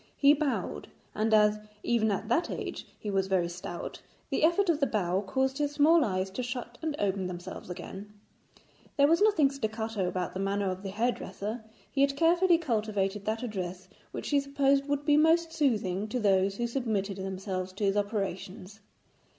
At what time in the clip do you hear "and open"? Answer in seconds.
6.81-7.27